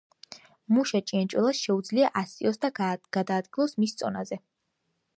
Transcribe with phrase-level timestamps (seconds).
[0.73, 4.43] მუშა ჭიანჭველას შეუძლია ასწიოს და გადააადგილოს მის წონაზე